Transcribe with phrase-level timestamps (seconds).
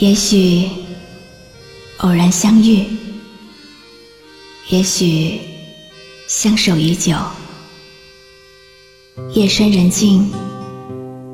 [0.00, 0.66] 也许
[1.98, 2.86] 偶然相遇，
[4.70, 5.38] 也许
[6.26, 7.14] 相守已久。
[9.34, 10.26] 夜深人静，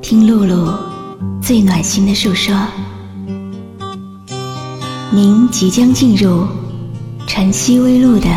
[0.02, 0.76] 听露露
[1.40, 2.52] 最暖心的诉说。
[5.12, 6.44] 您即将进入
[7.24, 8.28] 晨曦微露的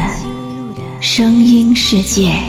[1.01, 2.39] 声音世界。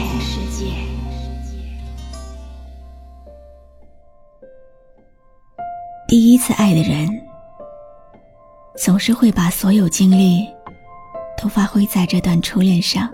[6.07, 7.09] 第一次爱的人，
[8.77, 10.47] 总是会把所有精力
[11.37, 13.09] 都发挥在这段初恋上，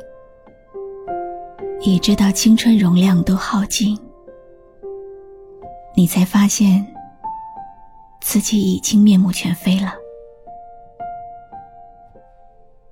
[1.81, 3.99] 一直到青春容量都耗尽，
[5.95, 6.85] 你才发现
[8.21, 9.93] 自己已经面目全非了。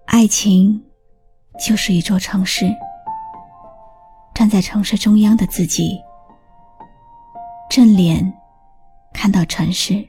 [0.06, 0.84] 爱情
[1.59, 2.73] 就是一座城市，
[4.34, 6.00] 站在城市中央的自己，
[7.70, 8.34] 正脸。
[9.14, 10.06] 看到城市，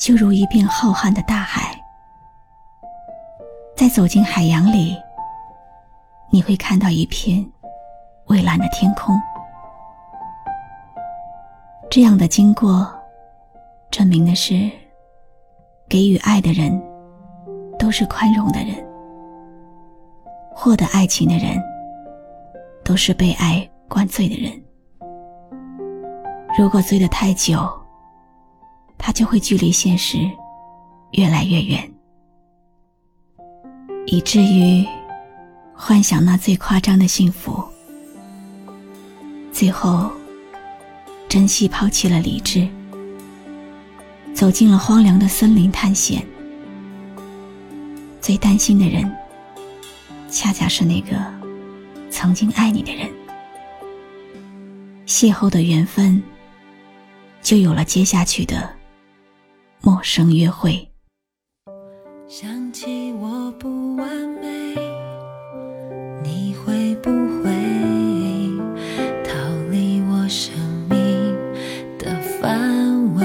[0.00, 1.78] 就如一片浩瀚的大海。
[3.76, 4.96] 在走进海洋里，
[6.30, 7.46] 你会看到一片
[8.26, 9.14] 蔚蓝的天空。
[11.90, 12.90] 这样的经过，
[13.90, 14.70] 证明的是，
[15.86, 16.82] 给予爱的人
[17.78, 18.74] 都是宽容的人，
[20.54, 21.62] 获得爱情的人
[22.82, 24.50] 都是被爱灌醉的人。
[26.58, 27.68] 如果醉得太久，
[29.02, 30.18] 他就会距离现实
[31.12, 31.90] 越来越远，
[34.06, 34.86] 以至于
[35.74, 37.64] 幻想那最夸张的幸福，
[39.50, 40.12] 最后
[41.28, 42.68] 珍惜抛弃了理智，
[44.34, 46.24] 走进了荒凉的森林探险。
[48.20, 49.10] 最担心的人，
[50.28, 51.16] 恰恰是那个
[52.10, 53.10] 曾经爱你的人。
[55.06, 56.22] 邂逅的缘分，
[57.42, 58.79] 就有了接下去的。
[59.82, 60.90] 陌生约会，
[62.28, 64.06] 想起我不完
[64.42, 64.74] 美，
[66.22, 67.50] 你会不会
[69.24, 69.32] 逃
[69.70, 70.52] 离我生
[70.90, 71.34] 命
[71.98, 73.24] 的范围？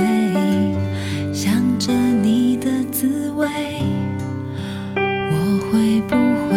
[1.33, 3.49] 想着你的滋味，
[4.95, 6.15] 我会不
[6.47, 6.55] 会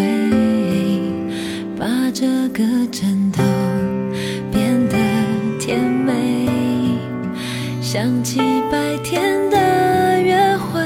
[1.76, 3.17] 把这个枕
[7.91, 8.38] 想起
[8.71, 10.78] 白天的约会，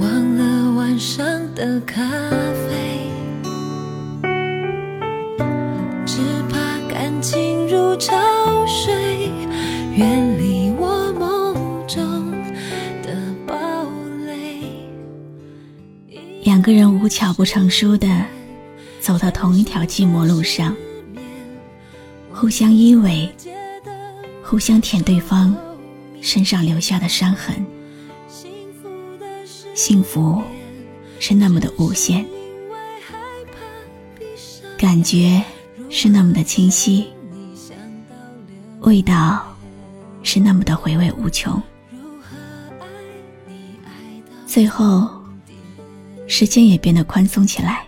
[0.00, 1.24] 忘了晚上
[1.54, 1.80] 的。
[1.86, 2.02] 咖
[2.66, 2.98] 啡，
[6.04, 6.18] 只
[6.48, 6.58] 怕
[6.92, 8.12] 感情如潮
[8.66, 9.30] 水，
[9.94, 11.54] 远离我梦
[11.86, 12.32] 中
[13.04, 13.14] 的
[13.46, 13.54] 堡
[14.26, 14.64] 垒。
[16.42, 18.08] 两个人无巧不成书的
[18.98, 20.74] 走到同一条寂寞路上，
[22.32, 23.28] 互相依偎，
[24.50, 25.56] 互相舔对方
[26.20, 27.64] 身上留下的伤痕，
[29.76, 30.42] 幸福。
[31.20, 32.26] 是那么的无限，
[34.76, 35.40] 感觉
[35.88, 37.06] 是那么的清晰，
[38.80, 39.46] 味道
[40.24, 41.62] 是那么的回味无穷。
[44.48, 45.08] 最后，
[46.26, 47.86] 时间也变得宽松起来，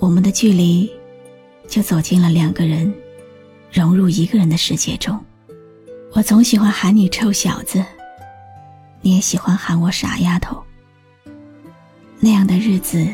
[0.00, 0.90] 我们的距离
[1.68, 2.92] 就走进了两个人
[3.70, 5.18] 融入一个人的世界中。
[6.12, 7.84] 我总喜欢喊你臭小子，
[9.00, 10.62] 你也喜欢喊我傻丫头。
[12.18, 13.06] 那样的日子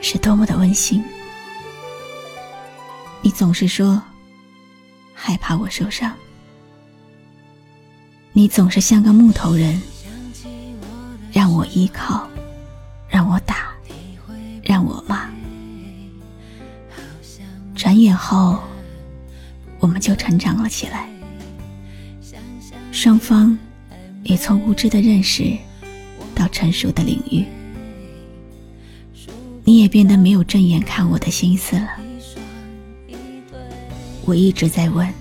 [0.00, 1.02] 是多么的温馨。
[3.22, 4.00] 你总是说
[5.14, 6.14] 害怕我受伤，
[8.32, 9.80] 你总是像个木头人，
[11.32, 12.28] 让我依靠，
[13.08, 13.74] 让我打，
[14.62, 15.28] 让我骂。
[17.74, 18.62] 转眼后，
[19.80, 21.08] 我们就成长了起来，
[22.92, 23.58] 双方
[24.22, 25.56] 也从无知的认识
[26.34, 27.44] 到成熟的领域。
[29.64, 31.88] 你也变得没有正眼看我的心思了。
[34.24, 35.12] 我一直在问：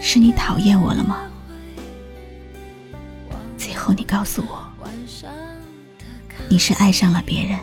[0.00, 1.22] 是你讨厌我了吗？
[3.56, 4.66] 最后你告诉我，
[6.48, 7.58] 你是爱上了别人，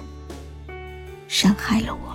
[1.28, 2.13] 伤害了我。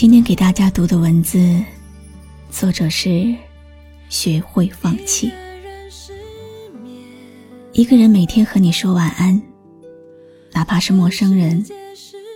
[0.00, 1.62] 今天给大家读的文字，
[2.50, 3.36] 作者是
[4.08, 5.30] 学会放弃。
[7.74, 9.38] 一个人每天和你说晚安，
[10.54, 11.62] 哪怕是陌生人，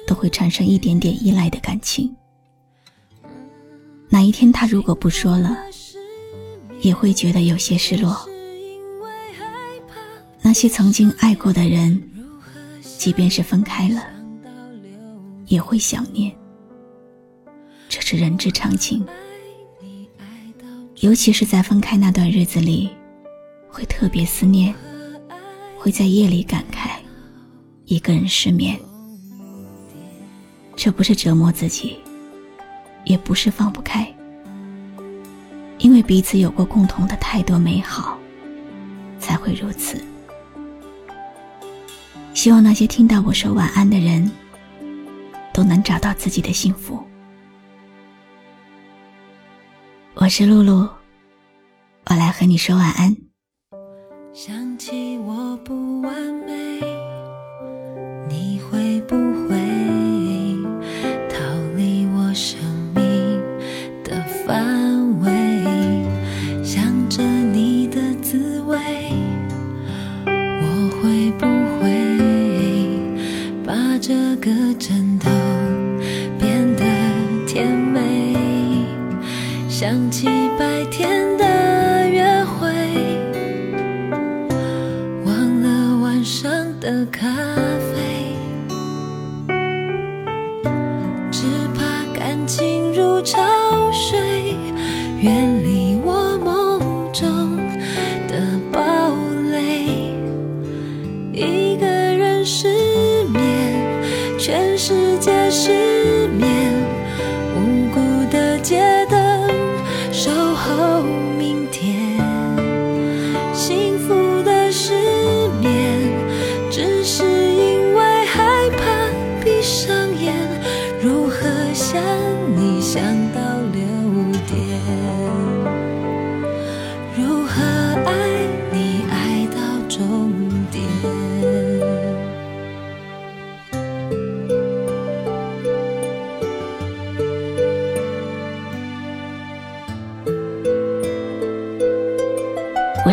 [0.06, 2.14] 都会产生一点点依赖的感情。
[4.10, 5.56] 哪一天他如果不说了，
[6.82, 8.28] 也会觉得有些失落。
[10.42, 11.98] 那些曾经爱过的人，
[12.98, 14.04] 即便是分开了，
[15.46, 16.30] 也会想念。
[18.06, 19.02] 是人之常情，
[21.00, 22.90] 尤其是在分开那段日子里，
[23.66, 24.74] 会特别思念，
[25.78, 26.98] 会在夜里感慨，
[27.86, 28.78] 一个人失眠。
[30.76, 31.96] 这不是折磨自己，
[33.06, 34.06] 也不是放不开，
[35.78, 38.18] 因为彼此有过共同的太多美好，
[39.18, 39.98] 才会如此。
[42.34, 44.30] 希望那些听到我说晚安的人，
[45.54, 47.02] 都能找到自己的幸福。
[50.24, 50.88] 我是露露，
[52.08, 53.14] 我来和你说晚安。
[54.32, 56.14] 想起我不完
[56.46, 56.80] 美，
[58.26, 59.54] 你会不会
[61.28, 61.36] 逃
[61.76, 62.58] 离我生
[62.94, 63.38] 命
[64.02, 65.30] 的范围？
[66.64, 68.78] 想着你的滋味，
[70.24, 71.44] 我会不
[71.76, 71.84] 会
[73.62, 75.43] 把这个枕头？
[79.76, 82.68] 想起白天的约会，
[85.26, 86.48] 忘了晚上
[86.78, 87.93] 的咖啡，